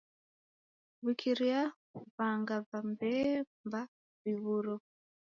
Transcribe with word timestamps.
W'ikiria 1.03 1.61
vanga 2.17 2.57
va 2.69 2.79
bemba 2.99 3.81
viw'uro 4.23 4.75